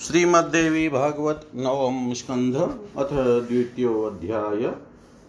[0.00, 2.54] श्रीमद्देवी भागवत नवम स्कंध,
[2.98, 3.10] अथ
[3.48, 4.62] द्वितीयोध्याय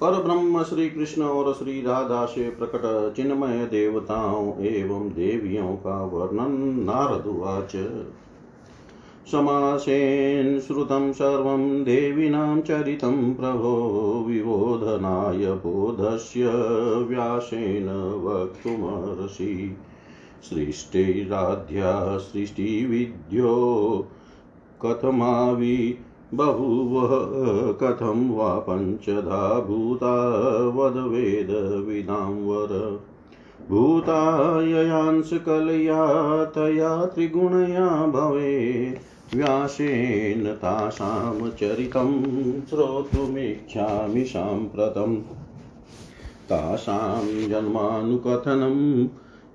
[0.02, 6.54] पर ब्रह्म श्री कृष्ण और श्री राधा से प्रकट चिन्मय देवताओं एवं देवियों का वर्णन
[6.84, 7.76] नारदुवाच
[9.32, 13.74] समासेन श्रुतं सर्वं देवीनां चरितं प्रभो
[14.28, 16.46] विबोधनाय बोधस्य
[17.10, 17.90] व्यासेन
[18.24, 19.78] वक्तुमर्षि
[20.50, 23.54] सृष्टिराध्या सृष्टिविद्यो
[24.86, 25.98] कथमावि
[26.34, 27.08] बभूव
[27.74, 30.16] कथं वा पञ्चधा भूता
[30.76, 33.00] वदवेदविदां वर
[33.70, 34.76] भूताययांशकलया
[36.46, 38.94] तया त्रिगुणया भवे,
[39.36, 42.24] व्यासेन तासां चरितं
[42.62, 45.22] श्रोतुमिच्छामि साम्प्रतम्
[46.50, 49.06] तासां जन्मानुकथनं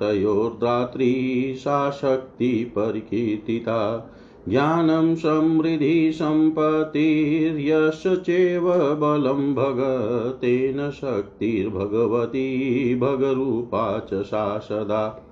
[1.55, 4.11] सा शक्तिपरिकीर्तिता
[4.49, 15.25] ज्ञानं समृद्धि सम्पत्तिर्यश चैव बलं भगतेन शक्तिर्भगवती भगरूपा च सा सदा।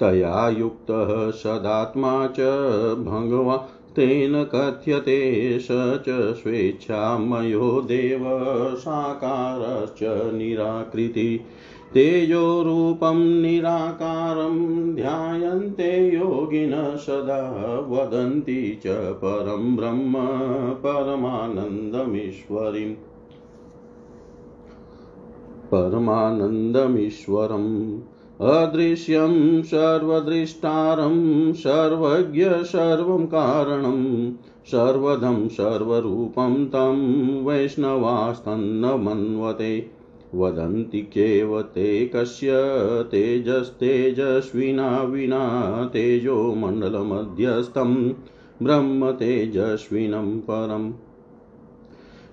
[0.00, 2.40] तया युक्तः सदात्मा च
[3.06, 8.20] भगवा तेन कथ्यते स च स्वेच्छामयो देव
[8.74, 11.40] साकारश्च निराकृति।
[11.94, 20.14] तेजोरूपं निराकारं ध्यायन्ते योगिनः सदा वदन्ति च परं ब्रह्म
[20.72, 22.94] परमानन्दमीश्वरीम्।
[25.74, 28.00] परमानन्दमीश्वरम्।
[28.40, 34.32] अदृश्यं सर्वदृष्टारं, सर्वज्ञ सर्वं कारणं
[34.66, 39.90] सर्वदं सर्वरूपं तं वैष्णवास्तन्न मन्वते
[40.34, 42.48] वदन्ति चेव ते कस्य
[43.10, 48.12] तेजस्तेजस्विना विना तेजोमण्डलमध्यस्थं
[48.62, 50.92] ब्रह्म तेजस्विनं परम्।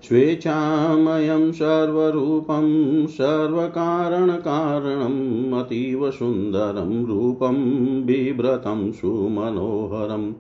[0.08, 10.34] स्वेच्छामयं सर्वरूपं, सर्वकारणकारणम्, अतीव सुन्दरं रूपं, बिभ्रतं सुमनोहरम्।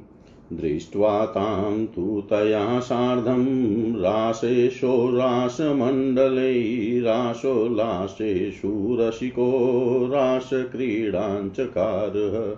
[0.54, 12.56] दृष्ट्वा तां तु तया सार्धं रासेशो रासमण्डलै रासोल्लासेषु रसिको रासक्रीडाञ्चकारः।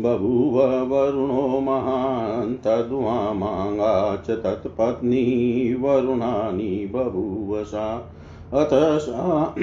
[0.00, 8.12] बभूव वरुणो महान्, तद्वामाङ्गा च तत्पत्नी वरुणानि बभूव सा।
[8.52, 9.54] अथ सा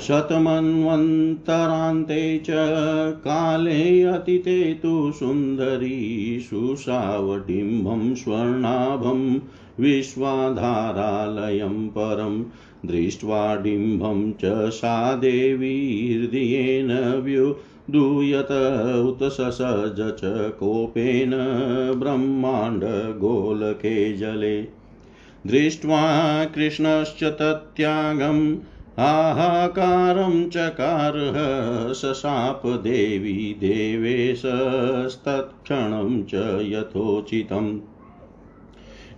[0.02, 2.46] शतमन्वन्तरान्ते च
[3.14, 9.40] काले अतिते तु सुन्दरी सुषावडिम्बं स्वर्णाभं,
[9.80, 12.44] विश्वाधारालयं परं,
[12.86, 17.22] दृष्ट्वा डिम्बं च सा देवी हृदयेन
[17.90, 21.32] व्युदूयत उत ससज च कोपेन
[22.00, 24.68] ब्रह्माण्डगोलके जले।
[25.48, 28.56] दृष्ट्वा कृष्णश्च तत्यागम्
[29.00, 37.80] हाहाकारं चकारः सशाप देवी देवेशस्तत्क्षणं च यथोचितम्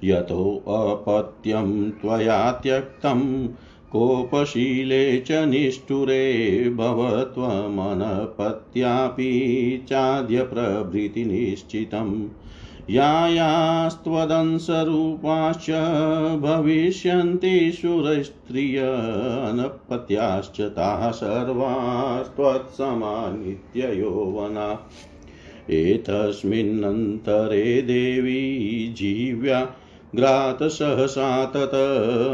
[0.03, 3.47] यथोऽपत्यं त्वया त्यक्तं
[3.95, 9.31] कोपशीले च निष्ठुरे भवत्वमनपत्यापि
[9.89, 12.29] चाद्य प्रभृतिनिश्चितम्
[12.89, 15.69] यायास्त्वदंसरूपाश्च
[16.41, 24.67] भविष्यन्ति सुरस्त्रिय अनपत्याश्च ताः सर्वास्त्वत्समा नित्ययौवना
[25.69, 29.67] एतस्मिन्नन्तरे देवी जीव्या
[30.15, 31.75] ग्रातसहसा तत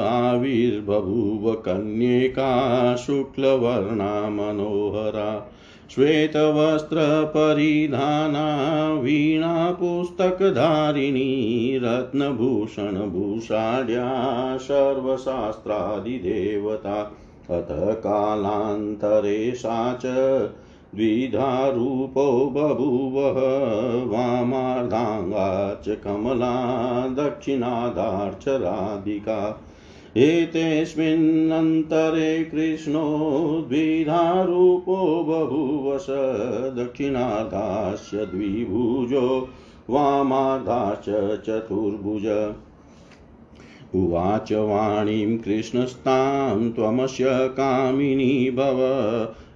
[0.02, 5.48] आविर्बभूव कन्येका शुक्लवर्णा मनोहरा
[5.96, 14.08] श्वेतवस्त्रपरिधाना वीणापुस्तकधारिणी रत्नभूषणभूषाढ्या
[14.58, 17.02] सर्वशास्त्रादिदेवता
[17.50, 17.72] अथ
[18.04, 20.50] कालान्तरे सा च
[20.96, 23.36] द्विधारूपो बभूवः
[24.06, 29.66] वामार्धाङ्गा च कमला दक्षिणादार्च राधिका
[30.18, 36.06] एतेऽस्मिन्नन्तरे कृष्णो द्विधारूपो बभूवश
[36.76, 39.50] दक्षिणार्धास्य द्विभुजो
[39.90, 42.54] वामार्धाश्च चतुर्भुज।
[43.96, 48.78] उवाच वाणीं कृष्णस्तां त्वमस्य कामिनी भव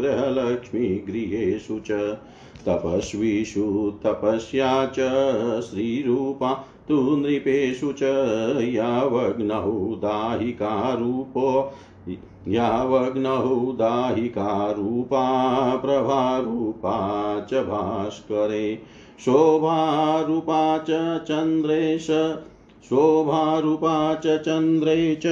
[0.00, 1.90] गृहलक्ष्मी गृहेषु च,
[2.66, 4.98] तपस्वीषु तपस्या च,
[5.62, 8.02] श्रीरूपा तु नृपेषु च,
[8.62, 11.72] यावग्नौ दाहिकारूपो,
[12.48, 15.24] यावग्नौ दाहिकारूपा,
[15.76, 16.96] प्रभारूपा
[17.50, 18.82] च भास्करे
[19.20, 22.06] शोभारूपा च चन्द्रेश,
[22.84, 25.22] शोभारूपा च चन्द्रे च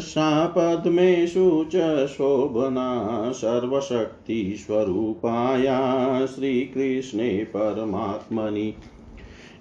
[0.00, 8.74] सा पद्मेषु च शोभना सर्वशक्तिस्वरूपाया श्रीकृष्णे परमात्मनि।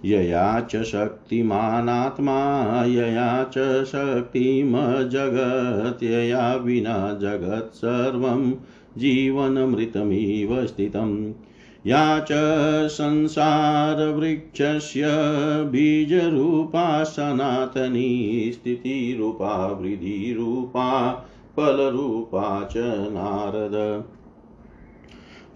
[0.06, 8.28] यया च शक्तिमानात्मा, यया च शक्तिमजगत् विना जगत्
[8.98, 11.34] जीवनमृतमिव स्थितम्।
[11.88, 12.28] या च
[12.88, 15.02] संसारवृक्षस्य
[15.72, 20.90] बीजरूपा सनातनी स्थितिरूपा वृद्धिरूपा
[21.56, 24.04] फलरूपा च नारद।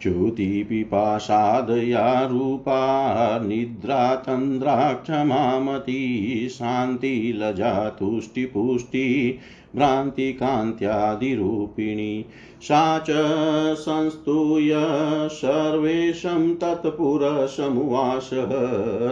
[0.01, 9.37] च्युतिपिपासादया रूपा निद्रा तन्द्राक्षमामती शान्तिलजा तुष्टिपुष्टि
[9.75, 12.25] भ्रान्तिकान्त्यादिरूपिणी।
[12.61, 13.05] सा च
[13.75, 14.71] संस्तूय
[15.27, 18.49] सर्वेशं तत्पुरसमुवासः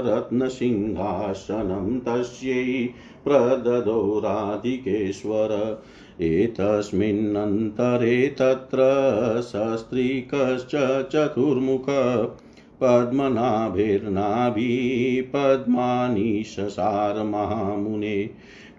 [0.08, 2.89] रत्नसिंहासनं तस्यै
[3.24, 5.81] प्रददो राधिकेश्वर।
[6.21, 8.85] एतस्मिन्नन्तरे तत्र
[9.41, 10.71] सस्त्रीकश्च
[11.11, 11.85] चतुर्मुख
[12.81, 13.71] पद्मनाभिर्नाभिः
[15.33, 16.31] पद्मानि
[17.25, 18.17] महामुने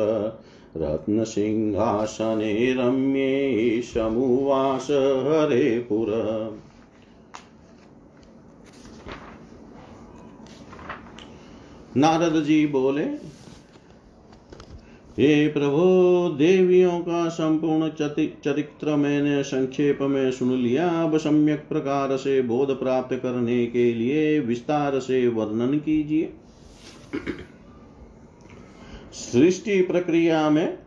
[0.77, 6.07] रत्नसिंहासने रम्ये समुवास हरे पुर।
[11.97, 13.26] नारद जी बोले
[15.19, 15.77] हे प्रभु,
[16.37, 17.89] देवियों का संपूर्ण
[18.45, 24.39] चरित्र मैंने संक्षेप में सुन लिया। अब सम्यक प्रकार से बोध प्राप्त करने के लिए
[24.39, 26.33] विस्तार से वर्णन कीजिए।
[29.11, 30.79] सृष्टि प्रक्रिया में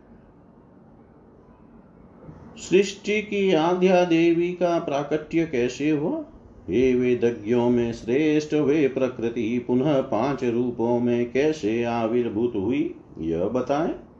[2.57, 6.25] सृष्टि की आध्या देवी का प्राकट्य कैसे हुआ?
[6.69, 12.95] हे वेदज्ञों में श्रेष्ठ, वे प्रकृति पुनः पाँच रूपों में कैसे आविर्भूत हुई?
[13.19, 14.10] यह बताएँ।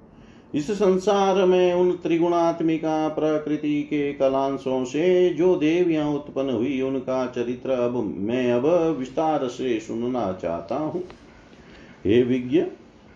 [0.56, 7.70] इस संसार में उन त्रिगुणात्मिका प्रकृति के कलांशों से जो देवियाँ उत्पन्न हुई, उनका चरित्र
[7.70, 11.04] अब मैं अब विस्तार से सुनना चाहता हूँ।
[12.06, 12.64] हे विज्ञ,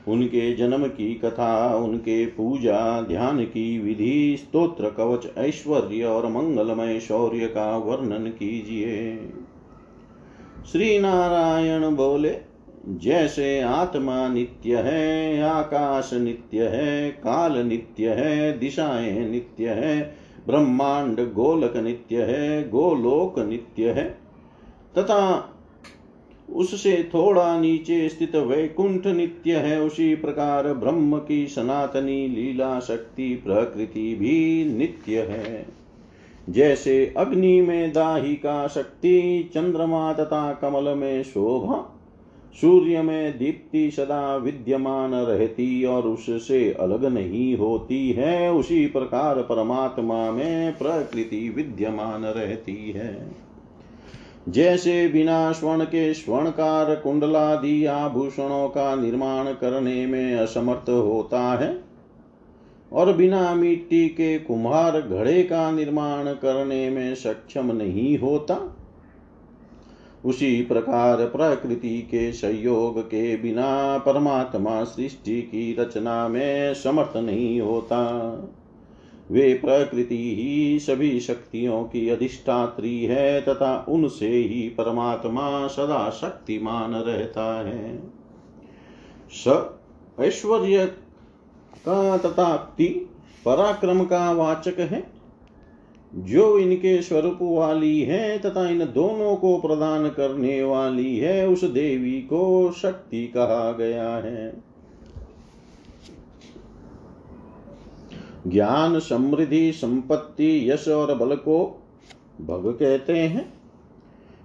[0.07, 7.47] उनके जन्म की कथा, उनके पूजा, ध्यान की विधि, स्तोत्र, कवच, ऐश्वर्य और मंगलमय शौर्य
[7.47, 9.17] का वर्णन कीजिए।
[10.71, 12.44] श्री नारायण बोले
[12.89, 20.15] जैसे आत्मा नित्य है, आकाश नित्य है, काल नित्य है, दिशाएँ नित्य है,
[20.47, 24.03] ब्रह्मांड गोलक नित्य है, गोलोक नित्य है।
[24.97, 25.51] तथा
[26.53, 34.15] उससे थोड़ा नीचे स्थित वैकुंठ नित्य है, उसी प्रकार ब्रह्म की सनातनी लीला शक्ति प्रकृति
[34.15, 35.65] भी नित्य है।
[36.49, 41.94] जैसे अग्नि में दाही का शक्ति, चंद्रमा तथा कमल में शोभा
[42.61, 50.31] सूर्य में दीप्ति सदा विद्यमान रहती और उससे अलग नहीं होती है। उसी प्रकार परमात्मा
[50.31, 53.31] में प्रकृति विद्यमान रहती है।
[54.49, 61.79] जैसे बिना स्वर्ण के स्वर्णकार कुंडलादि आभूषणों का निर्माण करने में असमर्थ होता है
[62.91, 68.75] और बिना मिट्टी के कुम्हार घड़े का निर्माण करने में सक्षम नहीं होता।
[70.25, 78.31] उसी प्रकार प्रकृति के संयोग के बिना परमात्मा सृष्टि की रचना में समर्थ नहीं होता।
[79.31, 87.67] वे प्रकृति ही सभी शक्तियों की अधिष्ठात्री है तथा उनसे ही परमात्मा सदा शक्तिमान रहता
[87.67, 88.03] है।
[89.31, 89.69] स
[90.19, 90.85] ऐश्वर्य
[91.85, 92.75] का तथा
[93.45, 95.14] पराक्रम का वाचक है।
[96.17, 102.21] जो इनके स्वरूप वाली है तथा इन दोनों को प्रदान करने वाली है, उस देवी
[102.21, 104.54] को शक्ति कहा गया है।
[108.47, 111.84] ज्ञान समृद्धि संपत्ति यश और बल को
[112.41, 113.54] भग कहते हैं।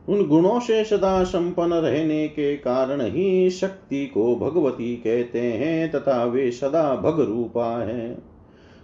[0.09, 6.25] उन गुणों से सदा संपन्न रहने के कारण ही शक्ति को भगवती कहते हैं तथा
[6.25, 8.30] वे सदा भग रूपा है।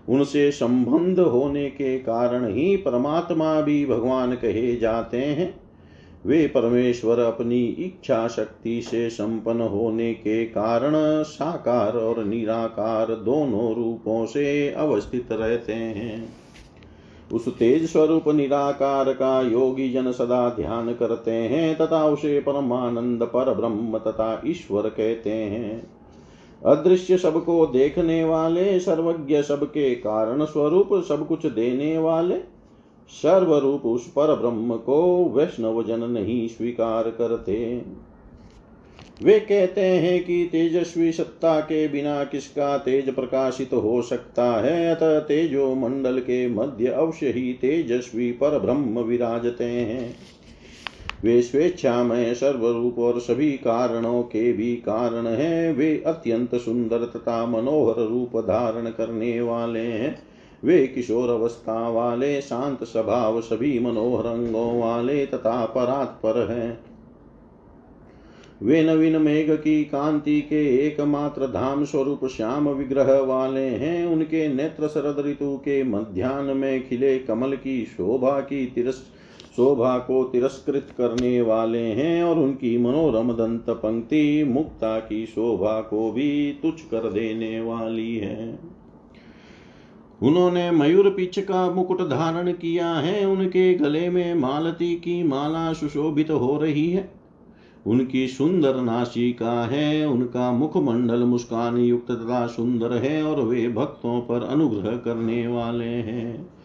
[0.09, 5.55] उनसे संबंध होने के कारण ही परमात्मा भी भगवान कहे जाते हैं।
[6.27, 14.27] वे परमेश्वर अपनी इच्छा शक्ति से संपन्न होने के कारण साकार और निराकार दोनों रूपों
[14.27, 16.29] से अवस्थित रहते हैं।
[17.33, 23.55] उस तेज स्वरूप निराकार का योगी जन सदा ध्यान करते हैं तथा उसे परमानंद पर
[23.55, 25.96] ब्रह्म तथा ईश्वर कहते हैं।
[26.65, 32.37] अदृश्य सबको देखने वाले, सर्वज्ञ सबके कारण स्वरूप सब कुछ देने वाले।
[33.09, 37.83] सर्वरूप उस पर ब्रह्म को वैष्णव जन नहीं स्वीकार करते।
[39.23, 44.95] वे कहते हैं कि तेजस्वी सत्ता के बिना किसका तेज प्रकाशित हो सकता है?
[44.95, 50.17] अतः तेजो मंडल के मध्य अवश्य ही तेजस्वी पर ब्रह्म विराजते हैं।
[51.25, 57.95] वे स्वेच्छामय सर्वरूप और सभी कारणों के भी कारण हैं। वे अत्यंत सुंदर तथा मनोहर
[57.95, 60.19] रूप धारण करने वाले हैं।
[60.65, 66.81] वे किशोर अवस्था वाले, शांत स्वभाव, सभी मनोहर अंगों वाले तथा परात्पर हैं।
[68.63, 74.89] वे नवीन मेघ की कांति के एकमात्र धाम स्वरूप श्याम विग्रह वाले हैं। उनके नेत्र
[74.89, 79.16] शरद ऋतु के मध्यान्ह में खिले कमल की शोभा की तिरस
[79.57, 86.13] शोभा को तिरस्कृत करने वाले हैं और उनकी मनोरम दंत पंक्ति मुक्ता की शोभा को
[86.13, 88.59] भी तुच्छ कर देने वाली है।
[90.23, 96.31] उन्होंने मयूर पिच का मुकुट धारण किया है। उनके गले में मालती की माला सुशोभित
[96.31, 97.11] हो रही है।
[97.87, 104.43] उनकी सुंदर नासिका है। उनका मुखमंडल मुस्कान युक्त तथा सुंदर है और वे भक्तों पर
[104.43, 106.56] अनुग्रह करने वाले हैं।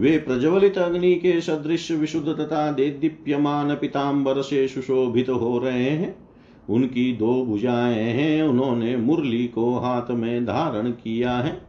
[0.00, 6.28] वे प्रज्वलित अग्नि के सदृश विशुद्ध तथा देदीप्यमान पिताम्बर से सुशोभित हो रहे हैं।
[6.70, 11.66] उनकी दो भुजाएँ हैं, उन्होंने मुरली को हाथ में धारण किया है।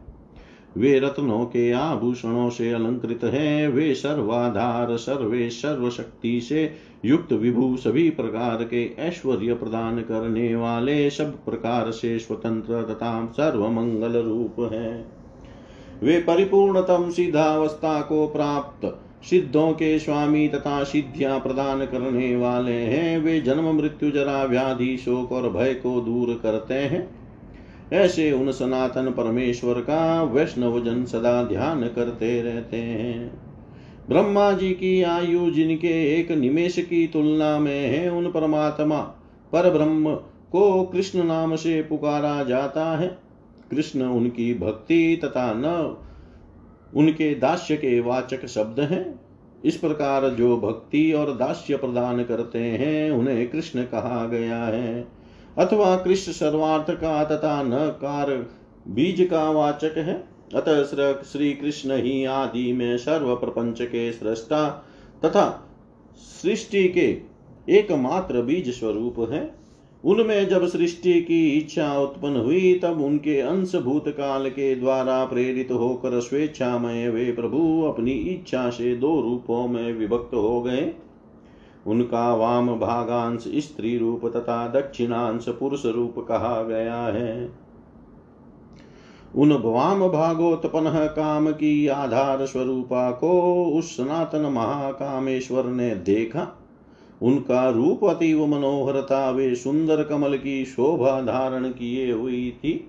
[0.76, 7.76] वे रत्नों के आभूषणों से अलंकृत है, वे सर्वाधार, सर्वे सर्व शक्ति से युक्त विभु,
[7.76, 14.70] सभी प्रकार के ऐश्वर्य प्रदान करने वाले सब प्रकार से स्वतंत्र तथा सर्व मंगल रूप
[14.72, 15.17] है।
[16.02, 23.40] वे परिपूर्णतम सिद्धावस्था को प्राप्त सिद्धों के स्वामी तथा सिद्धियाँ प्रदान करने वाले हैं। वे
[23.40, 27.18] जन्म, मृत्यु, जरा, व्याधि, शोक और भय को दूर करते हैं।
[27.92, 33.40] ऐसे उन सनातन परमेश्वर का वैष्णव जन सदा ध्यान करते रहते हैं।
[34.08, 39.00] ब्रह्मा जी की आयु, जिनके एक निमेश की तुलना में है, उन परमात्मा
[39.52, 40.14] पर ब्रह्म
[40.52, 43.27] को कृष्ण नाम से पुकारा जाता है।
[43.70, 45.96] कृष्ण उनकी भक्ति तथा न
[46.96, 49.20] उनके दास्य के वाचक शब्द हैं।
[49.64, 55.08] इस प्रकार जो भक्ति और दास्य प्रदान करते हैं, उन्हें कृष्ण कहा गया है।
[55.58, 58.30] अथवा कृष्ण सर्वार्थ का तथा न कार
[58.88, 60.82] बीज का वाचक है। अतः
[61.22, 64.68] श्री कृष्ण ही आदि में सर्व प्रपंच के सृष्टा
[65.24, 65.68] तथा
[66.16, 67.20] सृष्टि के
[67.70, 69.57] एकमात्र बीज स्वरूप है।
[70.04, 76.20] उनमें जब सृष्टि की इच्छा उत्पन्न हुई, तब उनके अंश भूतकाल के द्वारा प्रेरित होकर
[76.20, 80.92] स्वेच्छामय वे प्रभु अपनी इच्छा से दो रूपों में विभक्त हो गए।
[81.86, 87.50] उनका वाम भागांश स्त्री रूप तथा दक्षिणांश पुरुष रूप कहा गया है।
[89.36, 96.57] उन वाम भागोत्पन्न काम की आधार स्वरूपा को उस सनातन महाकामेश्वर ने देखा।
[97.22, 102.88] उनका रूप अतीव मनोहर था वे सुंदर कमल की शोभा धारण किए हुई थी।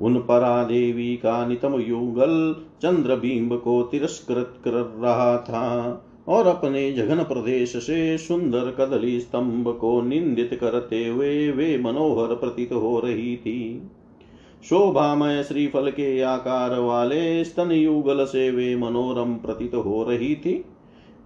[0.00, 6.92] उन परा देवी का नितम युगल चंद्र बिंब को तिरस्कृत कर रहा था और अपने
[6.92, 13.36] जघन प्रदेश से सुंदर कदली स्तंभ को निंदित करते हुए वे मनोहर प्रतीत हो रही
[13.36, 13.82] थी।
[14.64, 20.64] शोभामय श्रीफल के आकार वाले स्तन युगल से वे मनोरम प्रतीत हो रही थी।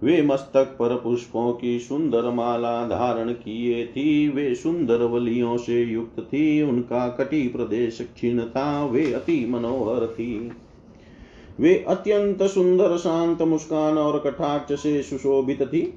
[0.03, 6.19] वे मस्तक पर पुष्पों की सुंदर माला धारण किए थी। वे सुंदर वलियों से युक्त
[6.19, 10.51] थी। उनका कटी प्रदेश क्षीण था। वे अति मनोहर थी।
[11.59, 15.93] वे अत्यंत सुंदर, शांत, मुस्कान और कटाक्ष से सुशोभित थी।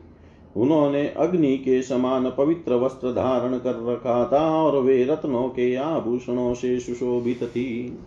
[0.56, 6.54] उन्होंने अग्नि के समान पवित्र वस्त्र धारण कर रखा था और वे रत्नों के आभूषणों
[6.54, 7.98] से सुशोभित थी।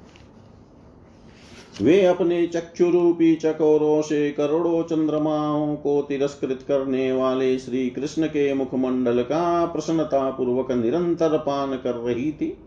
[1.81, 9.21] वे अपने चक्षुरूपी चकोरों से करोड़ों चंद्रमाओं को तिरस्कृत करने वाले श्री कृष्ण के मुखमंडल
[9.21, 12.57] का प्रसन्नता पूर्वक निरंतर पान कर रही थी।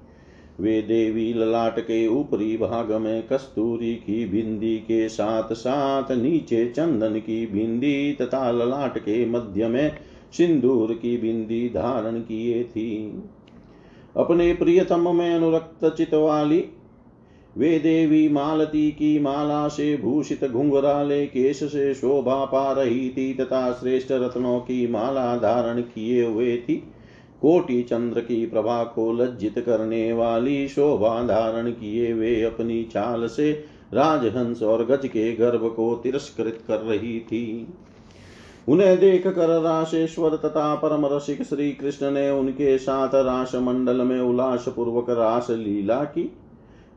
[0.61, 7.19] वे देवी ललाट के ऊपरी भाग में कस्तूरी की बिंदी के साथ साथ नीचे चंदन
[7.19, 9.97] की बिंदी तथा ललाट के मध्य में
[10.33, 13.23] सिंदूर की बिंदी धारण किए थी।
[14.17, 16.65] अपने प्रियतम में अनुरक्त चित वाली
[17.59, 23.73] वे देवी मालती की माला से भूषित घुंघराले केश से शोभा पा रही थी, तथा
[23.73, 26.77] श्रेष्ठ रत्नों की माला धारण किए हुए थी।
[27.43, 33.53] कोटि चंद्र की प्रभा को लज्जित करने वाली शोभा धारण किए वे अपनी चाल से
[33.95, 37.67] राजहंस और गज के गर्भ को तिरस्कृत कर रही थी।
[38.69, 44.21] उन्हें देख कर राशेश्वर तथा परम रसिक श्री कृष्ण ने उनके साथ रास मंडल में
[44.21, 46.33] उल्लास पूर्वक रास लीला की।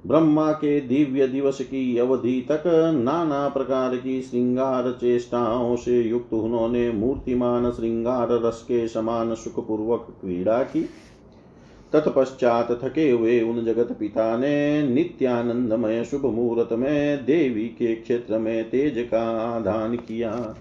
[0.07, 2.63] ब्रह्मा के दिव्य दिवस की अवधि तक
[2.95, 10.07] नाना प्रकार की श्रृंगार चेष्टाओं से युक्त उन्होंने मूर्तिमान श्रृंगार रस के समान सुख पूर्वक
[10.21, 10.89] क्रीड़ा की।
[11.93, 18.69] तत्पश्चात थके हुए उन जगत पिता ने नित्यानंदमय शुभ मुहूर्त में देवी के क्षेत्र में
[18.69, 19.23] तेज का
[19.55, 20.55] आधान किया।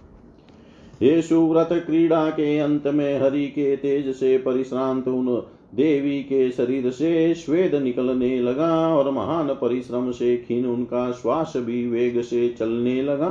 [1.02, 5.26] ये सुव्रत क्रीड़ा के अंत में हरि के तेज से परिश्रांत उन
[5.74, 11.86] देवी के शरीर से स्वेद निकलने लगा और महान परिश्रम से खीन उनका श्वास भी
[11.86, 13.28] वेग से चलने लगा।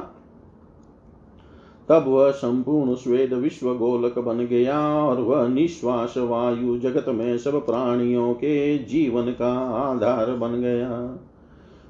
[1.89, 7.65] तब वह संपूर्ण स्वेद विश्व गोलक बन गया और वह निश्वास वायु जगत में सब
[7.65, 11.19] प्राणियों के जीवन का आधार बन गया।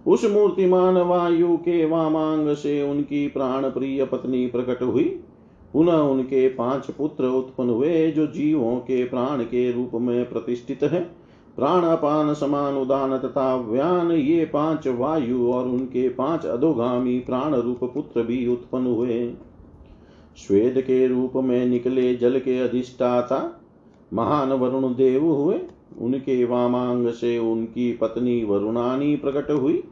[0.07, 5.19] उस मूर्तिमान वायु के वामांग से उनकी प्राण प्रिय पत्नी प्रकट हुई।
[5.73, 11.01] पुनः उनके पाँच पुत्र उत्पन्न हुए, जो जीवों के प्राण के रूप में प्रतिष्ठित है।
[11.55, 17.83] प्राण अपान समान उदान तथा व्यान, ये पाँच वायु और उनके पाँच अधोगामी प्राण रूप
[17.83, 19.33] पुत्र भी उत्पन्न हुए।
[20.37, 23.61] श्वेद के रूप में निकले जल के अधिष्ठाता,
[24.13, 25.59] महान वरुण देव हुए।
[26.01, 29.83] उनके वामांग से उनकी पत्नी वरुणानी प्रकट हुई।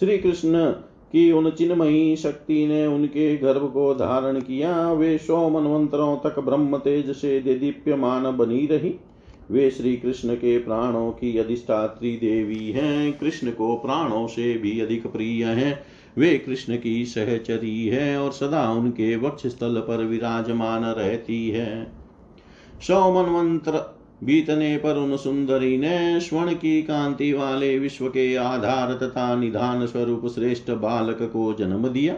[0.00, 0.74] श्री कृष्ण
[1.12, 6.76] कि उन चिन्मयी शक्ति ने उनके गर्भ को धारण किया, वे सौ मनवंतरों तक ब्रह्म
[6.76, 8.94] तेज से दीप्यमान बनी रही।
[9.50, 15.06] वे श्री कृष्ण के प्राणों की अधिष्ठात्री देवी हैं, कृष्ण को प्राणों से भी अधिक
[15.06, 15.82] प्रिय है।
[16.18, 21.92] वे कृष्ण की सहचरी है और सदा उनके वक्ष स्थल पर विराजमान रहती है।
[22.82, 29.34] सौ मनवंत्र बीतने पर उन सुंदरी ने स्वर्ण की कांति वाले विश्व के आधार तथा
[29.36, 32.16] निधान स्वरूप श्रेष्ठ बालक को जन्म दिया।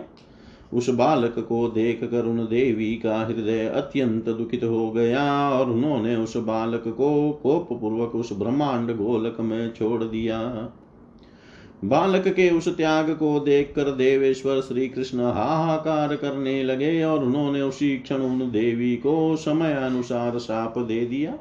[0.74, 6.16] उस बालक को देख कर उन देवी का हृदय अत्यंत दुखित हो गया और उन्होंने
[6.16, 10.40] उस बालक को कोप पूर्वक उस ब्रह्मांड गोलक में छोड़ दिया।
[11.84, 17.96] बालक के उस त्याग को देखकर देवेश्वर श्री कृष्ण हाहाकार करने लगे और उन्होंने उसी
[17.98, 21.38] क्षण उन देवी को समय अनुसार साप दे दिया।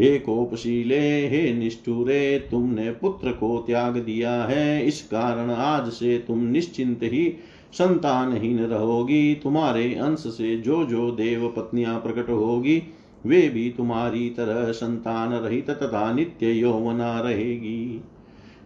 [0.00, 6.44] हे कोपशीले, हे निष्ठुरे, तुमने पुत्र को त्याग दिया है। इस कारण आज से तुम
[6.44, 7.36] निश्चिंत ही
[7.72, 12.82] संतानहीन रहोगी। तुम्हारे अंश से जो जो देव पत्नियाँ प्रकट होगी,
[13.26, 18.04] वे भी तुम्हारी तरह संतान रहित तथा नित्य यौवना रहेगी।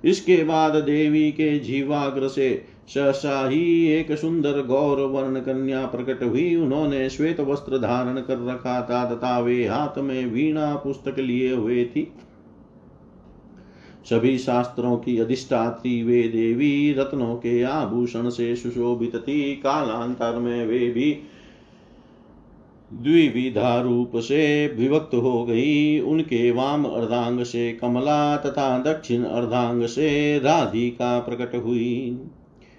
[0.05, 6.55] इसके बाद देवी के जीवाग्र से सहसा ही एक सुंदर गौर वर्ण कन्या प्रकट हुई।
[6.57, 11.85] उन्होंने श्वेत वस्त्र धारण कर रखा था तथा वे हाथ में वीणा पुस्तक लिए हुए
[11.85, 12.13] थी।
[14.11, 20.79] सभी शास्त्रों की अधिष्ठात्री वे देवी, रत्नों के आभूषण से सुशोभित थी। कालांतर में वे
[20.79, 21.19] भी
[22.93, 30.39] द्विविधा रूप से विभक्त हो गई। उनके वाम अर्धांग से कमला तथा दक्षिण अर्धांग से
[30.39, 32.19] राधिका प्रकट हुई।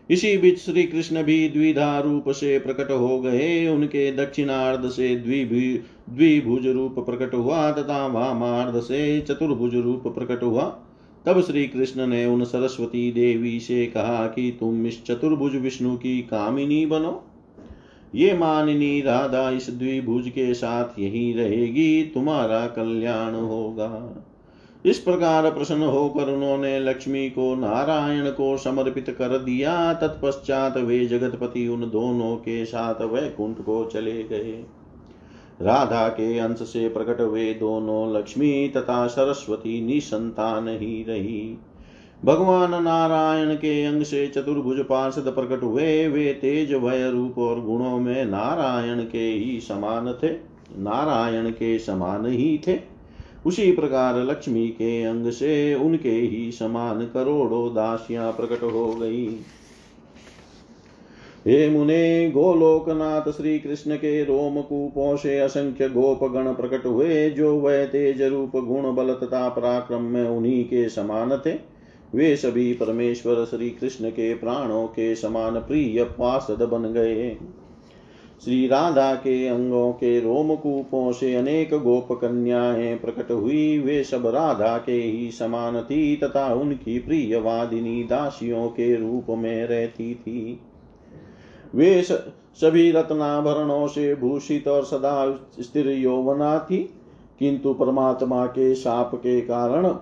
[0.10, 6.68] इसी बीच श्री कृष्ण भी द्विधा रूप से प्रकट हो गए। उनके दक्षिणार्ध से द्विभुज
[6.68, 10.64] रूप प्रकट हुआ तथा वामार्ध से चतुर्भुज रूप प्रकट हुआ।
[11.26, 16.20] तब श्री कृष्ण ने उन सरस्वती देवी से कहा कि तुम इस चतुर्भुज विष्णु की
[16.22, 17.24] कामिनी बनो।
[18.16, 24.25] ये माननी राधा इस द्विभुज के साथ यही रहेगी, तुम्हारा कल्याण होगा।
[24.86, 31.68] इस प्रकार प्रसन्न होकर उन्होंने लक्ष्मी को नारायण को समर्पित कर दिया। तत्पश्चात वे जगतपति
[31.68, 34.66] उन दोनों के साथ वैकुंठ को चले गए।
[35.62, 41.58] राधा के अंश से प्रकट वे दोनों लक्ष्मी तथा सरस्वती निसंतान ही रही।
[42.26, 48.00] भगवान नारायण के अंग से चतुर्भुज पार्षद प्रकट हुए। वे तेज भय रूप और गुणों
[48.00, 50.30] में नारायण के ही समान थे।
[50.78, 52.95] नारायण के समान ही थे।
[53.46, 59.28] उसी प्रकार लक्ष्मी के अंग से उनके ही समान करोड़ों दासियाँ प्रकट हो गई।
[61.48, 67.56] हे मुने, गोलोकनाथ श्री कृष्ण के रोम कूपों से असंख्य गोप गण प्रकट हुए, जो
[67.56, 71.76] वह तेज रूप गुण बल तथा पराक्रम में उन्हीं के समान थे।
[72.16, 77.38] वे सभी परमेश्वर श्री कृष्ण के प्राणों के समान प्रिय पार्षद बन गए।
[78.46, 84.78] श्री राधा के अंगों के रोमकूपों से अनेक गोप कन्याएँ प्रकट हुई वे सब राधा
[84.78, 90.60] के ही समान थी तथा उनकी प्रिय वादिनी दासियों के रूप में रहती थी।
[91.76, 96.78] वे सभी रत्नाभरणों से भूषित और सदा स्थिर यौवना थी,
[97.40, 99.96] किंतु परमात्मा के शाप के कारण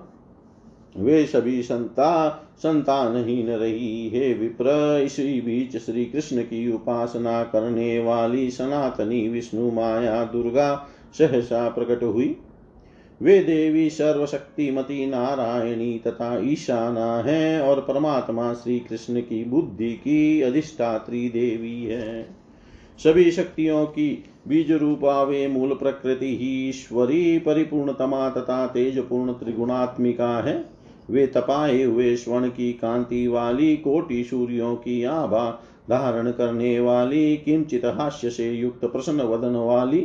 [0.98, 2.30] वे सभी संता
[2.64, 10.24] संतानहीन रही। हे विप्र, इसी बीच श्री कृष्ण की उपासना करने वाली सनातनी विष्णु माया
[10.24, 12.36] दुर्गा सहसा प्रकट हुई।
[13.22, 21.30] वे देवी सर्वशक्तिमती नारायणी तथा ईशाना है और परमात्मा श्री कृष्ण की बुद्धि की अधिष्ठात्री
[21.30, 22.24] देवी है।
[23.04, 30.83] सभी शक्तियों की बीज रूपा वे मूल प्रकृति ही ईश्वरी परिपूर्णतमा तथा तेजपूर्ण त्रिगुणात्मिका है।
[31.10, 37.86] वे तपाए हुए स्वर्ण की कांति वाली कोटि सूर्यों की आभा धारण करने वाली, किंचित
[37.86, 40.02] हास्य से युक्त प्रसन्न वदन वाली,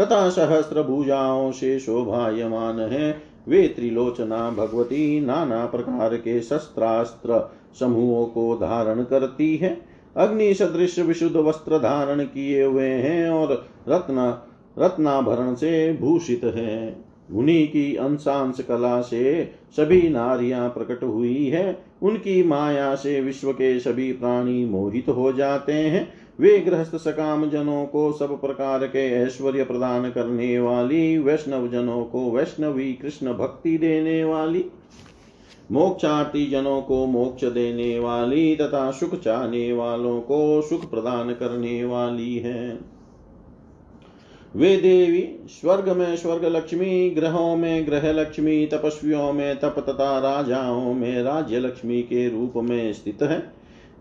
[0.00, 8.56] तथा सहस्त्र भुजाओं से शोभायमान है। वे त्रिलोचना भगवती नाना प्रकार के शस्त्रास्त्र समूहों को
[8.56, 9.80] धारण करती है।
[10.16, 14.38] अग्नि सदृश विशुद्ध वस्त्र धारण किए हुए हैं और रत्न,
[14.78, 22.42] रत्नाभरण से भूषित है। उन्हीं की अंशांश कला से सभी नारियाँ प्रकट हुई है। उनकी
[22.42, 26.08] माया से विश्व के सभी प्राणी मोहित हो जाते हैं।
[26.40, 32.30] वे गृहस्थ सकाम जनों को सब प्रकार के ऐश्वर्य प्रदान करने वाली, वैष्णव जनों को
[32.30, 34.64] वैष्णवी कृष्ण भक्ति देने वाली,
[35.72, 42.36] मोक्षार्थी जनों को मोक्ष देने वाली तथा सुख चाहने वालों को सुख प्रदान करने वाली
[42.36, 42.97] है।
[44.56, 50.94] वे देवी स्वर्ग में स्वर्ग लक्ष्मी ग्रहों में ग्रह लक्ष्मी तपस्वियों में तप तथा राजाओं
[50.94, 53.52] में राज्य लक्ष्मी के रूप में स्थित है।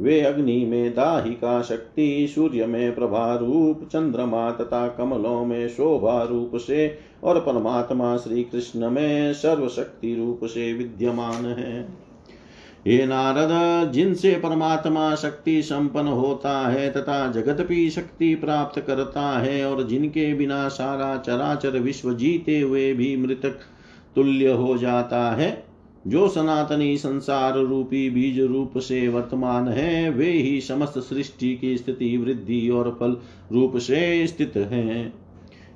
[0.02, 6.52] वे अग्नि में दाहिका शक्ति, सूर्य में प्रभा रूप, चंद्रमा तथा कमलों में शोभा रूप
[6.56, 12.07] से और परमात्मा श्री कृष्ण में सर्वशक्ति रूप से विद्यमान है।
[12.88, 19.66] हे नारद, जिनसे परमात्मा शक्ति संपन्न होता है तथा जगत भी शक्ति प्राप्त करता है
[19.66, 23.60] और जिनके बिना सारा चराचर विश्व जीते हुए भी मृतक
[24.16, 25.66] तुल्य हो जाता है,
[26.08, 32.18] जो सनातनी संसार रूपी बीज रूप से वर्तमान है, वे ही समस्त सृष्टि की स्थिति,
[32.18, 33.18] वृद्धि और फल
[33.52, 35.27] रूप से स्थित हैं।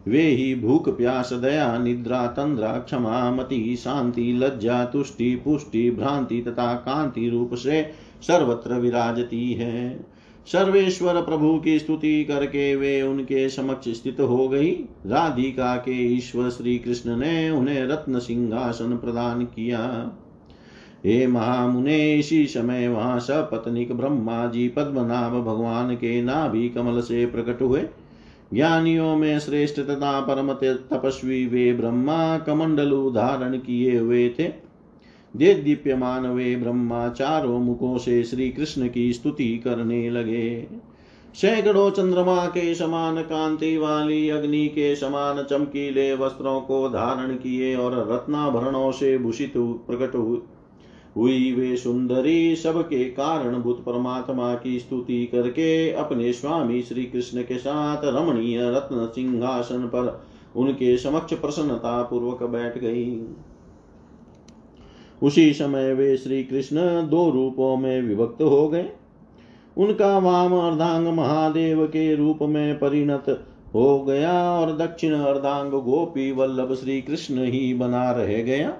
[0.07, 6.73] वे ही भूख, प्यास, दया, निद्रा, तंद्रा, क्षमा, मति, शांति, लज्जा, तुष्टि, पुष्टि, भ्रांति तथा
[6.73, 7.91] कांति रूप से
[8.21, 10.11] सर्वत्र विराजती है।
[10.45, 14.71] सर्वेश्वर प्रभु की स्तुति करके वे उनके समक्ष स्थित हो गई।
[15.05, 20.11] राधिका के ईश्वर श्री कृष्ण ने उन्हें रत्न सिंहासन प्रदान किया।
[21.05, 27.61] हे महामुने, इसी समय वहाँ सपत्निक ब्रह्मा जी पद्मनाभ भगवान के नाभि कमल से प्रकट
[27.61, 27.83] हुए।
[28.53, 34.71] ज्ञानियों में श्रेष्ठ तथा परम तपस्वी वे ब्रह्मा कमंडलु धारण किए हुए थे।
[35.37, 40.67] दे दीप्यमान वे ब्रह्मा चारों मुखों से श्री कृष्ण की स्तुति करने लगे।
[41.35, 48.11] सैकड़ों चंद्रमा के समान कांति वाली अग्नि के समान चमकीले वस्त्रों को धारण किए और
[48.11, 50.15] रत्नाभरणों से भूषित प्रकट
[51.17, 58.01] हुई वे सुंदरी सबके कारणभूत परमात्मा की स्तुति करके अपने स्वामी श्री कृष्ण के साथ
[58.03, 60.21] रमणीय रत्न सिंहासन पर
[60.55, 63.21] उनके समक्ष प्रसन्नता पूर्वक बैठ गई।
[65.23, 68.89] उसी समय वे श्री कृष्ण दो रूपों में विभक्त हो गए।
[69.77, 76.73] उनका वाम अर्धांग महादेव के रूप में परिणत हो गया और दक्षिण अर्धांग गोपी वल्लभ
[76.73, 78.77] श्री कृष्ण ही बना रह गया।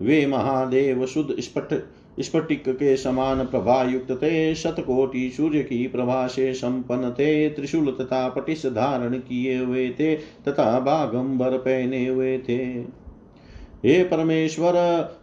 [0.00, 1.84] वे महादेव शुद्ध स्पट
[2.20, 8.28] स्फटिक के समान प्रभा युक्त थे। शतकोटि सूर्य की प्रभा से संपन्न थे। त्रिशूल तथा
[8.28, 12.96] पटिश धारण किए हुए थे तथा बागंबर पहने हुए थे।
[13.84, 14.72] हे परमेश्वर,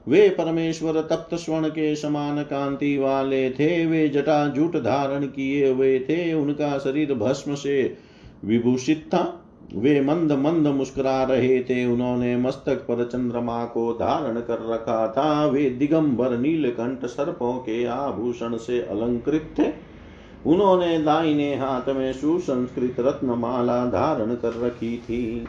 [0.08, 6.00] वे परमेश्वर तप्त स्वर्ण के समान कांति वाले थे। वे जटा जूट धारण किए हुए
[6.00, 7.98] थे। उनका शरीर भस्म से
[8.46, 9.40] विभूषित था।
[9.76, 15.46] वे मंद मंद मुस्कुरा रहे थे। उन्होंने मस्तक पर चंद्रमा को धारण कर रखा था।
[15.46, 19.94] वे दिगंबर नीलकंठ सर्पों के आभूषण से अलंकृत थे।
[20.46, 25.48] उन्होंने दाहिने हाथ में सुसंस्कृत रत्नमाला धारण कर रखी थी।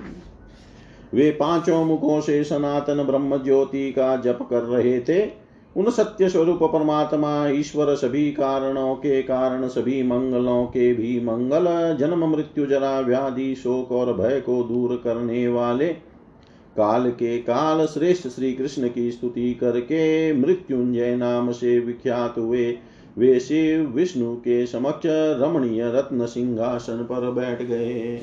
[1.15, 5.44] वे पाँचों मुखों से सनातन ब्रह्म ज्योति का जप कर रहे थे।
[5.77, 12.37] उन सत्य स्वरूप परमात्मा ईश्वर सभी कारणों के कारण, सभी मंगलों के भी मंगल, जन्म,
[12.37, 15.89] मृत्यु, जरा, व्याधि, शोक और भय को दूर करने वाले।
[16.77, 22.79] काल के काल श्रेष्ठ श्री कृष्ण की स्तुति करके मृत्युंजय नाम से विख्यात हुए,
[23.19, 28.23] वे शिव विष्णु के समक्ष रमणीय रत्न सिंहासन पर बैठ गए।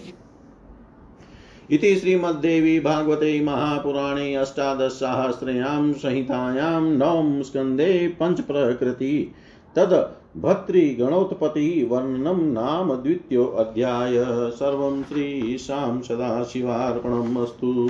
[1.71, 9.31] इति श्रीमद्देवी भागवते महापुराणे अष्टादशसाहस्रयां संहितायां नवम स्कन्धे पञ्चप्रकृति
[9.75, 14.13] तद् भर्तृगणोत्पत्ति वर्णनं नाम द्वितीयोऽध्याय
[14.51, 17.89] सर्वं श्रीशां सदाशिवार्पणम् अस्तु।